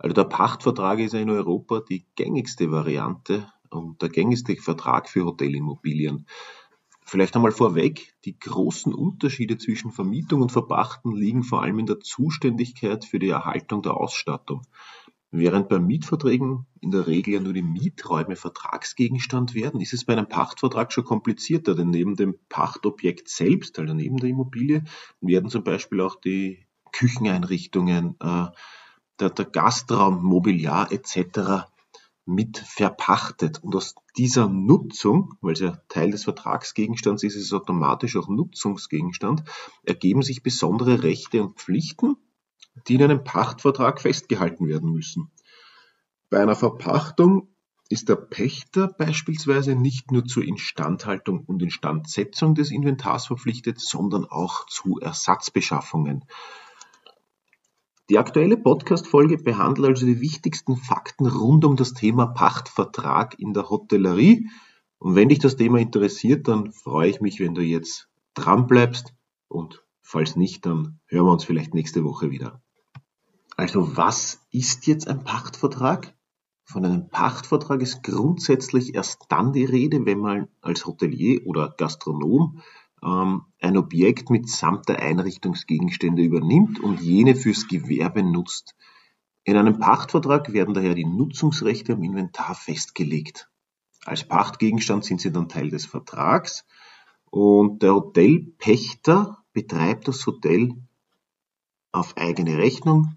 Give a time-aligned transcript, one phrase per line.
[0.00, 5.26] Also der Pachtvertrag ist ja in Europa die gängigste Variante und der gängigste Vertrag für
[5.26, 6.26] Hotelimmobilien.
[7.04, 12.00] Vielleicht einmal vorweg, die großen Unterschiede zwischen Vermietung und Verpachten liegen vor allem in der
[12.00, 14.62] Zuständigkeit für die Erhaltung der Ausstattung.
[15.32, 20.14] Während bei Mietverträgen in der Regel ja nur die Mieträume Vertragsgegenstand werden, ist es bei
[20.14, 24.82] einem Pachtvertrag schon komplizierter, denn neben dem Pachtobjekt selbst, also neben der Immobilie,
[25.20, 28.46] werden zum Beispiel auch die Kücheneinrichtungen, äh,
[29.20, 31.66] der, der Gastraum, Mobiliar etc.
[32.26, 33.62] mit verpachtet.
[33.62, 38.28] Und aus dieser Nutzung, weil es ja Teil des Vertragsgegenstands ist, ist es automatisch auch
[38.28, 39.44] Nutzungsgegenstand,
[39.84, 42.16] ergeben sich besondere Rechte und Pflichten,
[42.88, 45.30] die in einem Pachtvertrag festgehalten werden müssen.
[46.30, 47.48] Bei einer Verpachtung
[47.88, 54.64] ist der Pächter beispielsweise nicht nur zur Instandhaltung und Instandsetzung des Inventars verpflichtet, sondern auch
[54.66, 56.24] zu Ersatzbeschaffungen.
[58.10, 63.70] Die aktuelle Podcast-Folge behandelt also die wichtigsten Fakten rund um das Thema Pachtvertrag in der
[63.70, 64.50] Hotellerie.
[64.98, 69.14] Und wenn dich das Thema interessiert, dann freue ich mich, wenn du jetzt dran bleibst.
[69.46, 72.60] Und falls nicht, dann hören wir uns vielleicht nächste Woche wieder.
[73.56, 76.12] Also was ist jetzt ein Pachtvertrag?
[76.64, 82.60] Von einem Pachtvertrag ist grundsätzlich erst dann die Rede, wenn man als Hotelier oder Gastronom
[83.04, 88.74] ähm, ein Objekt mitsamt der Einrichtungsgegenstände übernimmt und jene fürs Gewerbe nutzt.
[89.44, 93.50] In einem Pachtvertrag werden daher die Nutzungsrechte am Inventar festgelegt.
[94.04, 96.64] Als Pachtgegenstand sind sie dann Teil des Vertrags
[97.30, 100.74] und der Hotelpächter betreibt das Hotel
[101.92, 103.16] auf eigene Rechnung,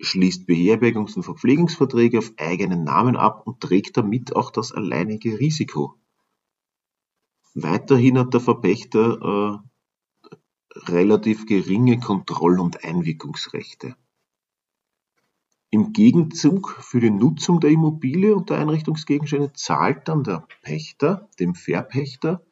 [0.00, 5.99] schließt Beherbergungs- und Verpflegungsverträge auf eigenen Namen ab und trägt damit auch das alleinige Risiko.
[7.54, 13.96] Weiterhin hat der Verpächter äh, relativ geringe Kontroll- und Einwirkungsrechte.
[15.70, 21.54] Im Gegenzug für die Nutzung der Immobilie und der Einrichtungsgegenstände zahlt dann der Pächter, dem
[21.54, 22.44] Verpächter,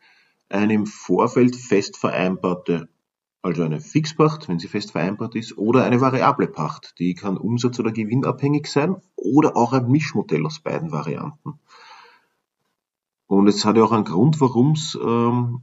[0.48, 2.88] eine im Vorfeld fest vereinbarte,
[3.42, 6.94] also eine Fixpacht, wenn sie fest vereinbart ist, oder eine variable Pacht.
[6.98, 11.60] Die kann umsatz- oder gewinnabhängig sein oder auch ein Mischmodell aus beiden Varianten.
[13.28, 15.62] Und es hat ja auch einen Grund, warum es ähm,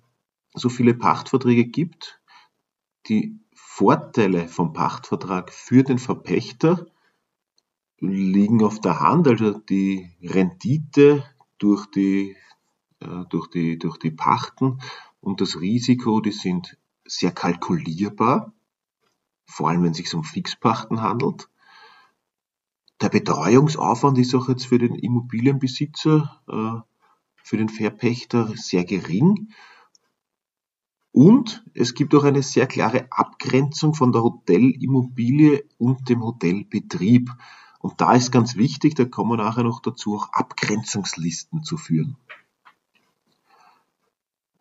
[0.53, 2.21] so viele Pachtverträge gibt.
[3.07, 6.85] Die Vorteile vom Pachtvertrag für den Verpächter
[7.99, 11.25] liegen auf der Hand, also die Rendite
[11.57, 12.35] durch die,
[12.99, 14.79] äh, durch die, durch die Pachten
[15.19, 18.53] und das Risiko, die sind sehr kalkulierbar,
[19.47, 21.49] vor allem wenn es sich um Fixpachten handelt.
[23.01, 26.94] Der Betreuungsaufwand ist auch jetzt für den Immobilienbesitzer äh,
[27.45, 29.49] für den Verpächter sehr gering.
[31.11, 37.29] Und es gibt auch eine sehr klare Abgrenzung von der Hotelimmobilie und dem Hotelbetrieb.
[37.77, 42.17] Und da ist ganz wichtig, da kommen wir nachher noch dazu, auch Abgrenzungslisten zu führen.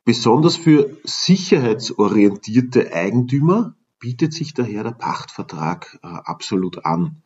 [0.04, 7.22] Besonders für sicherheitsorientierte Eigentümer bietet sich daher der Pachtvertrag äh, absolut an.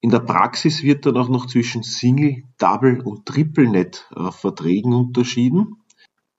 [0.00, 5.82] In der Praxis wird dann auch noch zwischen Single, Double und Triple-Net-Verträgen unterschieden.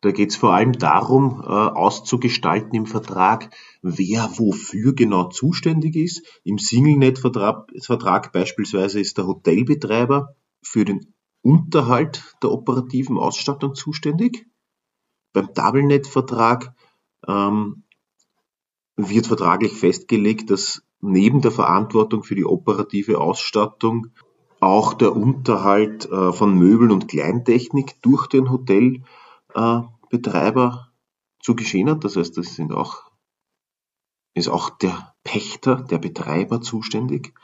[0.02, 6.24] Da geht es vor allem darum, äh, auszugestalten im Vertrag, wer wofür genau zuständig ist.
[6.44, 14.46] Im Single-Net-Vertrag beispielsweise ist der Hotelbetreiber für den Unterhalt der operativen Ausstattung zuständig.
[15.34, 16.76] Beim Double-Net-Vertrag
[17.28, 17.84] ähm,
[18.98, 24.08] wird vertraglich festgelegt, dass neben der Verantwortung für die operative Ausstattung
[24.60, 30.92] auch der Unterhalt äh, von Möbeln und Kleintechnik durch den Hotelbetreiber
[31.40, 32.04] zu geschehen hat.
[32.04, 33.12] Das heißt, das sind auch,
[34.34, 37.36] ist auch der Pächter, der Betreiber zuständig.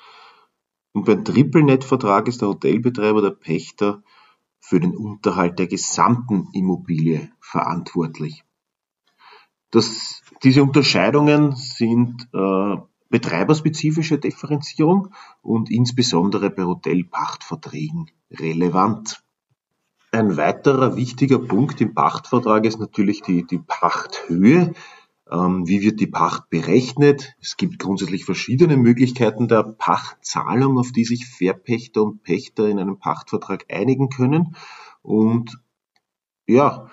[0.93, 4.03] Und beim TripleNet-Vertrag ist der Hotelbetreiber der Pächter
[4.59, 8.43] für den Unterhalt der gesamten Immobilie verantwortlich.
[9.71, 12.77] Das, diese Unterscheidungen sind äh,
[13.13, 15.09] betreiberspezifische Differenzierung
[15.43, 19.23] und insbesondere bei Hotelpachtverträgen relevant.
[20.11, 24.73] Ein weiterer wichtiger Punkt im Pachtvertrag ist natürlich die, die Pachthöhe.
[25.31, 27.35] Ähm, wie wird die Pacht berechnet?
[27.39, 32.97] Es gibt grundsätzlich verschiedene Möglichkeiten der Pachtzahlung, auf die sich Verpächter und Pächter in einem
[32.97, 34.55] Pachtvertrag einigen können.
[35.03, 35.59] Und
[36.47, 36.89] ja,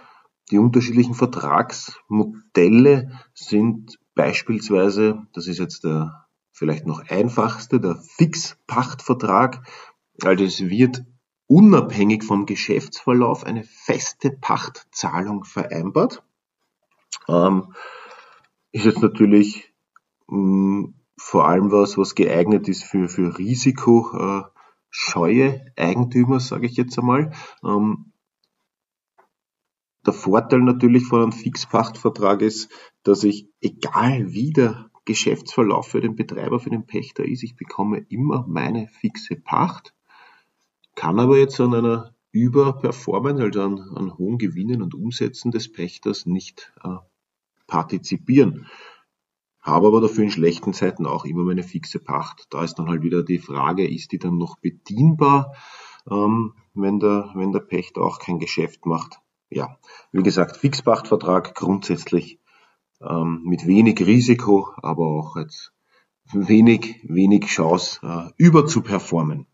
[0.51, 9.67] die unterschiedlichen Vertragsmodelle sind beispielsweise, das ist jetzt der vielleicht noch einfachste, der Fixpachtvertrag.
[10.23, 11.05] Also es wird
[11.47, 16.23] unabhängig vom Geschäftsverlauf eine feste Pachtzahlung vereinbart.
[17.29, 17.75] Ähm,
[18.73, 19.73] ist jetzt natürlich
[20.29, 24.53] mh, hm, vor allem was, was geeignet ist für, für risikoscheue
[24.95, 27.33] äh, Eigentümer, sage ich jetzt einmal.
[27.65, 28.13] Ähm,
[30.07, 32.71] der Vorteil natürlich von einem Fixpachtvertrag ist,
[33.03, 37.43] dass ich, egal wie der Geschäftsverlauf für den Betreiber, für den Pächter ist.
[37.43, 39.95] Ich bekomme immer meine fixe Pacht,
[40.95, 46.27] kann aber jetzt an einer Überperformance, also an, an hohen Gewinnen und Umsätzen des Pächters
[46.27, 46.97] nicht äh,
[47.67, 48.67] partizipieren.
[49.61, 52.47] Habe aber dafür in schlechten Zeiten auch immer meine fixe Pacht.
[52.51, 55.55] Da ist dann halt wieder die Frage, ist die dann noch bedienbar,
[56.11, 59.21] ähm, wenn, der, wenn der Pächter auch kein Geschäft macht.
[59.51, 59.79] Ja,
[60.13, 62.40] wie gesagt, Fixpachtvertrag grundsätzlich
[63.01, 65.73] ähm, mit wenig Risiko, aber auch jetzt
[66.33, 69.47] wenig, wenig Chance äh, über zu performen.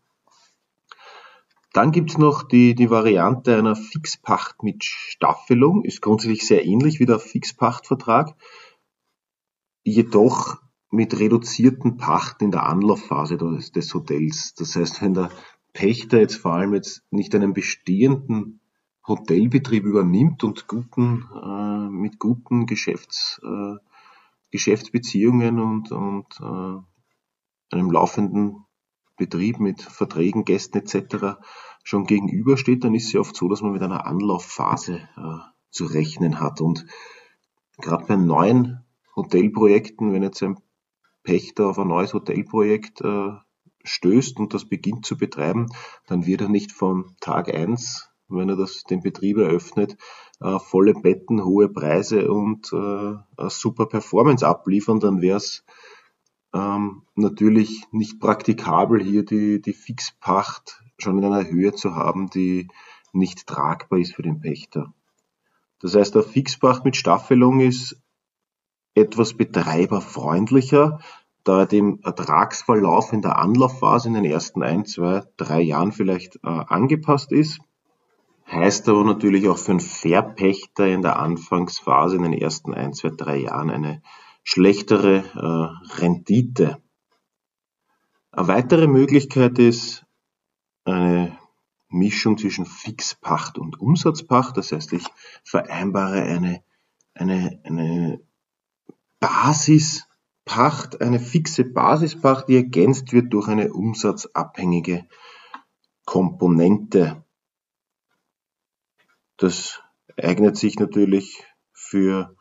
[1.73, 7.05] Dann gibt's noch die, die Variante einer Fixpacht mit Staffelung, ist grundsätzlich sehr ähnlich wie
[7.05, 8.35] der Fixpachtvertrag,
[9.83, 10.57] jedoch
[10.89, 14.55] mit reduzierten Pachten in der Anlaufphase des, des Hotels.
[14.55, 15.29] Das heißt, wenn der
[15.73, 18.59] Pächter jetzt vor allem jetzt nicht einen bestehenden
[19.07, 23.75] Hotelbetrieb übernimmt und guten, äh, mit guten Geschäfts, äh,
[24.51, 28.65] Geschäftsbeziehungen und, und äh, einem laufenden
[29.15, 31.39] Betrieb mit Verträgen, Gästen etc.
[31.83, 35.39] schon gegenübersteht, dann ist es ja oft so, dass man mit einer Anlaufphase äh,
[35.71, 36.61] zu rechnen hat.
[36.61, 36.85] Und
[37.77, 40.59] gerade bei neuen Hotelprojekten, wenn jetzt ein
[41.23, 43.31] Pächter auf ein neues Hotelprojekt äh,
[43.83, 45.67] stößt und das beginnt zu betreiben,
[46.07, 49.97] dann wird er nicht von Tag eins wenn er das, den Betrieb eröffnet,
[50.39, 55.63] äh, volle Betten, hohe Preise und äh, super Performance abliefern, dann wäre es
[56.53, 62.67] ähm, natürlich nicht praktikabel, hier die, die Fixpacht schon in einer Höhe zu haben, die
[63.13, 64.93] nicht tragbar ist für den Pächter.
[65.79, 68.01] Das heißt, der Fixpacht mit Staffelung ist
[68.95, 70.99] etwas betreiberfreundlicher,
[71.43, 76.37] da er dem Ertragsverlauf in der Anlaufphase in den ersten ein, zwei, drei Jahren vielleicht
[76.37, 77.59] äh, angepasst ist
[78.51, 83.09] heißt aber natürlich auch für einen Verpächter in der Anfangsphase, in den ersten ein, zwei,
[83.09, 84.01] drei Jahren eine
[84.43, 86.81] schlechtere äh, Rendite.
[88.31, 90.05] Eine weitere Möglichkeit ist
[90.85, 91.37] eine
[91.89, 94.57] Mischung zwischen Fixpacht und Umsatzpacht.
[94.57, 95.05] Das heißt, ich
[95.43, 96.63] vereinbare eine,
[97.13, 98.21] eine, eine
[99.19, 105.07] Basispacht, eine fixe Basispacht, die ergänzt wird durch eine umsatzabhängige
[106.05, 107.25] Komponente.
[109.37, 109.81] Das
[110.17, 112.35] eignet sich natürlich für,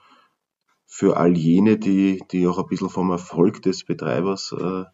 [0.86, 4.84] für all jene, die, die auch ein bisschen vom Erfolg des Betreibers äh,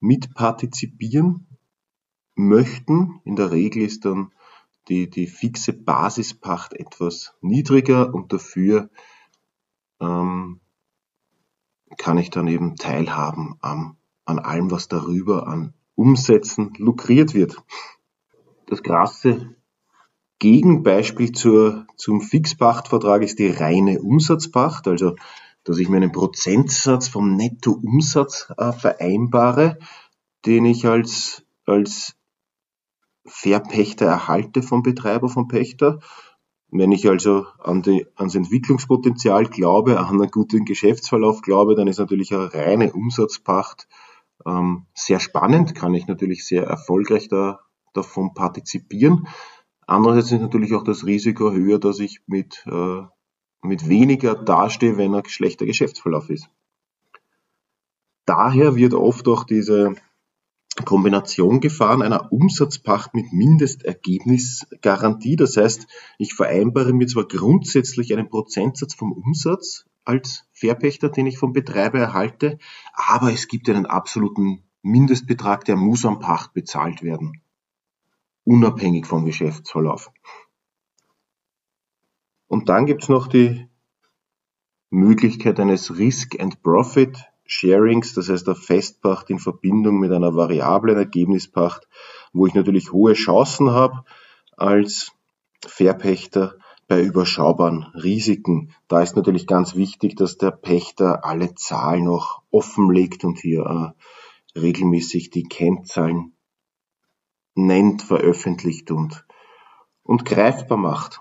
[0.00, 1.48] mitpartizipieren
[2.36, 3.20] möchten.
[3.24, 4.32] In der Regel ist dann
[4.88, 8.88] die, die fixe Basispacht etwas niedriger und dafür
[10.00, 10.60] ähm,
[11.96, 17.56] kann ich dann eben teilhaben am, an allem, was darüber an Umsätzen lukriert wird.
[18.66, 19.56] Das Krasse
[20.38, 25.16] Gegenbeispiel zur, zum Fixpachtvertrag ist die reine Umsatzpacht, also
[25.64, 29.78] dass ich mir einen Prozentsatz vom Nettoumsatz äh, vereinbare,
[30.46, 32.14] den ich als, als
[33.26, 36.00] Verpächter erhalte vom Betreiber, vom Pächter.
[36.70, 41.98] Wenn ich also an die, ans Entwicklungspotenzial glaube, an einen guten Geschäftsverlauf glaube, dann ist
[41.98, 43.88] natürlich eine reine Umsatzpacht
[44.46, 47.60] ähm, sehr spannend, kann ich natürlich sehr erfolgreich da,
[47.92, 49.26] davon partizipieren.
[49.88, 53.00] Andererseits ist natürlich auch das Risiko höher, dass ich mit, äh,
[53.62, 56.50] mit weniger dastehe, wenn ein schlechter Geschäftsverlauf ist.
[58.26, 59.94] Daher wird oft auch diese
[60.84, 65.36] Kombination gefahren einer Umsatzpacht mit Mindestergebnisgarantie.
[65.36, 65.86] Das heißt,
[66.18, 71.98] ich vereinbare mir zwar grundsätzlich einen Prozentsatz vom Umsatz als Verpächter, den ich vom Betreiber
[71.98, 72.58] erhalte,
[72.92, 77.40] aber es gibt einen absoluten Mindestbetrag, der muss am Pacht bezahlt werden
[78.48, 80.10] unabhängig vom Geschäftsverlauf.
[82.46, 83.68] Und dann gibt es noch die
[84.88, 90.96] Möglichkeit eines Risk and Profit Sharings, das heißt der Festpacht in Verbindung mit einer variablen
[90.96, 91.86] Ergebnispacht,
[92.32, 94.04] wo ich natürlich hohe Chancen habe
[94.56, 95.12] als
[95.66, 96.54] Verpächter,
[96.86, 98.72] bei überschaubaren Risiken.
[98.88, 103.94] Da ist natürlich ganz wichtig, dass der Pächter alle Zahlen noch offenlegt und hier
[104.54, 106.32] äh, regelmäßig die Kennzahlen
[107.66, 109.26] nennt, veröffentlicht und,
[110.02, 111.20] und greifbar macht.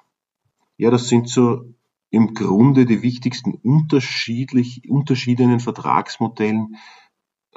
[0.77, 1.73] Ja, das sind so
[2.09, 6.77] im Grunde die wichtigsten unterschiedlich, unterschiedlichen Vertragsmodellen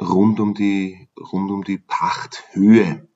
[0.01, 3.09] rund um die, rund um die Pachthöhe.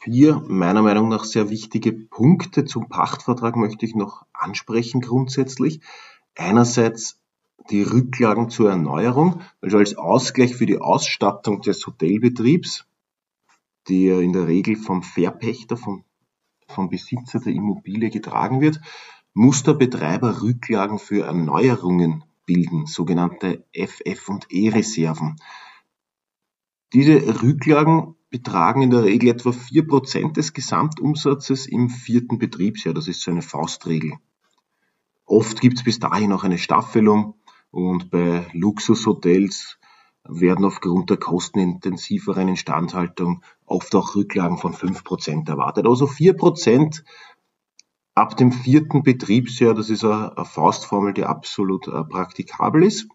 [0.00, 5.80] Vier meiner Meinung nach sehr wichtige Punkte zum Pachtvertrag möchte ich noch ansprechen grundsätzlich.
[6.34, 7.20] Einerseits
[7.70, 12.86] die Rücklagen zur Erneuerung, also als Ausgleich für die Ausstattung des Hotelbetriebs,
[13.88, 16.04] ja in der Regel vom Verpächter, vom,
[16.68, 18.80] vom Besitzer der Immobilie getragen wird,
[19.34, 25.36] muss der Betreiber Rücklagen für Erneuerungen bilden, sogenannte FF- und E-Reserven.
[26.92, 32.94] Diese Rücklagen betragen in der Regel etwa 4% des Gesamtumsatzes im vierten Betriebsjahr.
[32.94, 34.14] Das ist so eine Faustregel.
[35.24, 37.34] Oft gibt es bis dahin auch eine Staffelung
[37.70, 39.78] und bei Luxushotels
[40.24, 45.86] werden aufgrund der kostenintensiveren Instandhaltung oft auch Rücklagen von 5% erwartet.
[45.86, 47.02] Also 4%
[48.14, 53.08] ab dem vierten Betriebsjahr, das ist eine Faustformel, die absolut äh, praktikabel ist.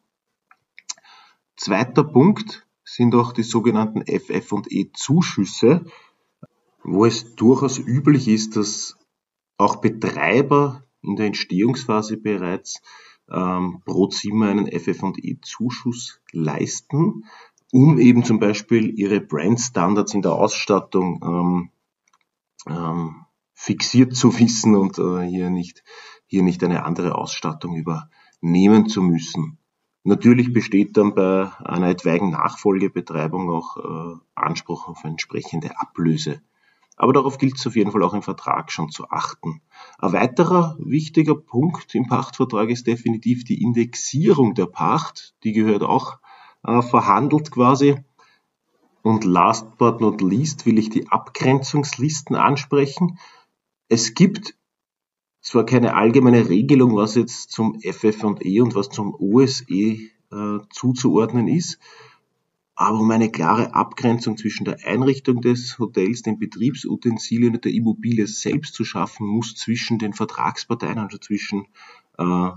[1.56, 5.86] Zweiter Punkt, sind auch die sogenannten FF und E Zuschüsse,
[6.84, 8.98] wo es durchaus üblich ist, dass
[9.58, 12.82] auch Betreiber in der Entstehungsphase bereits
[13.32, 17.26] ähm, pro Zimmer einen FF und E Zuschuss leisten,
[17.72, 21.70] um eben zum Beispiel ihre Brandstandards in der Ausstattung ähm,
[22.68, 25.84] ähm, fixiert zu wissen und äh, hier nicht
[26.28, 29.58] hier nicht eine andere Ausstattung übernehmen zu müssen.
[30.04, 36.42] Natürlich besteht dann bei einer etwaigen Nachfolgebetreibung auch äh, Anspruch auf entsprechende Ablöse.
[36.98, 39.62] Aber darauf gilt es auf jeden Fall auch im Vertrag schon zu achten.
[40.00, 45.36] Ein weiterer wichtiger Punkt im Pachtvertrag ist definitiv die Indexierung der Pacht.
[45.44, 46.18] Die gehört auch
[46.64, 47.98] äh, verhandelt quasi.
[49.04, 53.20] Und last but not least will ich die Abgrenzungslisten ansprechen.
[53.88, 54.58] Es gibt
[55.40, 61.80] zwar keine allgemeine Regelung, was jetzt zum FF&E und was zum OSE äh, zuzuordnen ist,
[62.78, 68.28] aber um eine klare Abgrenzung zwischen der Einrichtung des Hotels, den Betriebsutensilien und der Immobilie
[68.28, 71.66] selbst zu schaffen, muss zwischen den Vertragsparteien, also zwischen
[72.20, 72.52] äh,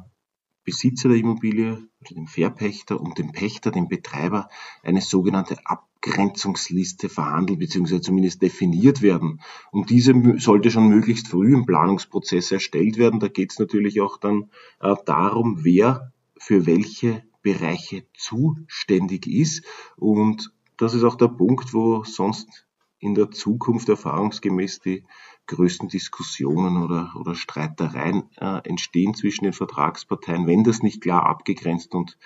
[0.62, 4.50] Besitzer der Immobilie, also dem Verpächter und dem Pächter, dem Betreiber,
[4.82, 8.02] eine sogenannte Abgrenzungsliste verhandelt bzw.
[8.02, 9.40] zumindest definiert werden.
[9.70, 13.20] Und diese sollte schon möglichst früh im Planungsprozess erstellt werden.
[13.20, 14.50] Da geht es natürlich auch dann
[14.80, 19.64] äh, darum, wer für welche Bereiche zuständig ist.
[19.97, 22.66] Und das ist auch der Punkt, wo sonst
[22.99, 25.04] in der Zukunft erfahrungsgemäß die
[25.47, 31.94] größten Diskussionen oder, oder Streitereien äh, entstehen zwischen den Vertragsparteien, wenn das nicht klar abgegrenzt
[31.94, 32.18] und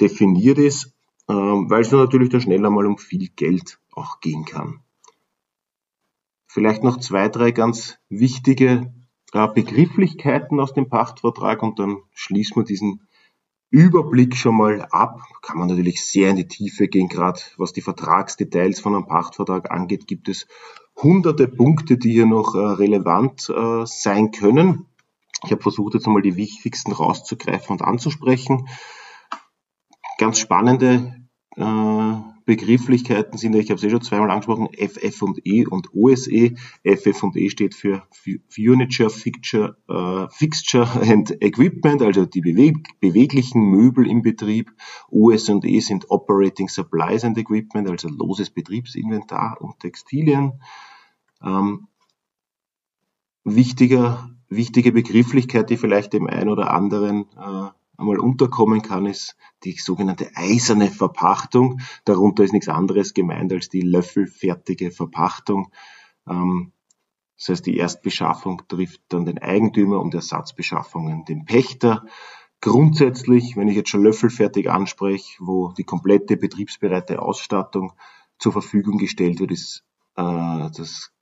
[0.00, 0.94] definiert ist,
[1.26, 4.80] äh, weil es natürlich dann schnell einmal um viel Geld auch gehen kann.
[6.46, 8.92] Vielleicht noch zwei, drei ganz wichtige
[9.32, 13.06] äh, Begrifflichkeiten aus dem Pachtvertrag und dann schließen wir diesen
[13.70, 15.20] Überblick schon mal ab.
[15.42, 19.70] Kann man natürlich sehr in die Tiefe gehen, gerade was die Vertragsdetails von einem Pachtvertrag
[19.70, 20.46] angeht, gibt es
[20.96, 24.86] hunderte Punkte, die hier noch äh, relevant äh, sein können.
[25.44, 28.68] Ich habe versucht, jetzt einmal die wichtigsten rauszugreifen und anzusprechen.
[30.18, 31.14] Ganz spannende
[31.56, 32.14] äh,
[32.50, 36.54] Begrifflichkeiten sind, ich habe es eh schon zweimal angesprochen, FF und E OSE.
[36.82, 38.02] FF und E steht für
[38.48, 44.72] Furniture, Fixture, äh, Fixture and Equipment, also die beweg beweglichen Möbel im Betrieb.
[45.10, 50.60] OS und E sind Operating Supplies and Equipment, also loses Betriebsinventar und Textilien.
[51.44, 51.86] Ähm,
[53.44, 59.72] wichtiger, wichtige Begrifflichkeit, die vielleicht dem einen oder anderen äh, einmal unterkommen kann, ist die
[59.72, 61.80] sogenannte eiserne Verpachtung.
[62.04, 65.70] Darunter ist nichts anderes gemeint als die löffelfertige Verpachtung.
[66.28, 66.72] Ähm,
[67.38, 72.04] das heißt, die Erstbeschaffung trifft dann den Eigentümer und Ersatzbeschaffungen den Pächter.
[72.60, 77.94] Grundsätzlich, wenn ich jetzt schon löffelfertig anspreche, wo die komplette betriebsbereite Ausstattung
[78.38, 79.84] zur Verfügung gestellt wird, ist
[80.16, 81.12] äh, das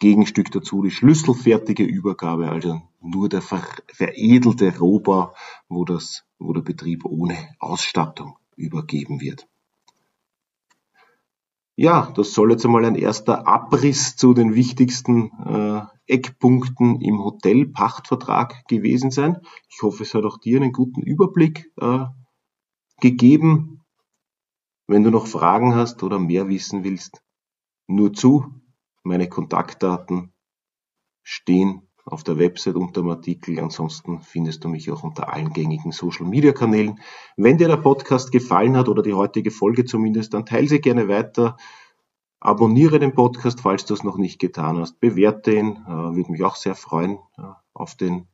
[0.00, 5.34] Gegenstück dazu die schlüsselfertige Übergabe, also nur der ver veredelte Rohbau,
[5.68, 9.48] wo, das, wo der Betrieb ohne Ausstattung übergeben wird.
[11.76, 18.66] Ja, das soll jetzt einmal ein erster Abriss zu den wichtigsten äh, Eckpunkten im Hotelpachtvertrag
[18.66, 19.40] gewesen sein.
[19.68, 22.06] Ich hoffe, es hat auch dir einen guten Überblick äh,
[23.00, 23.84] gegeben.
[24.88, 27.22] Wenn du noch Fragen hast oder mehr wissen willst,
[27.86, 28.60] nur zu.
[29.04, 30.32] Meine Kontaktdaten
[31.22, 33.58] stehen auf der Website unter dem Artikel.
[33.60, 37.00] Ansonsten findest du mich auch unter allen gängigen Social Media Kanälen.
[37.36, 41.08] Wenn dir der Podcast gefallen hat oder die heutige Folge zumindest, dann teile sie gerne
[41.08, 41.56] weiter.
[42.40, 45.00] Abonniere den Podcast, falls du es noch nicht getan hast.
[45.00, 47.42] Bewerte ihn, äh, würde mich auch sehr freuen äh,
[47.74, 48.28] auf den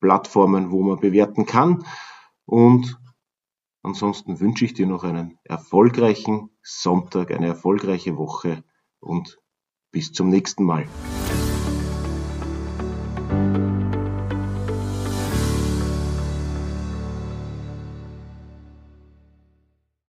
[0.00, 1.84] Plattformen, wo man bewerten kann.
[2.44, 3.00] Und
[3.82, 8.64] ansonsten wünsche ich dir noch einen erfolgreichen Sonntag, eine erfolgreiche Woche
[9.00, 9.40] und
[9.90, 10.86] bis zum nächsten Mal.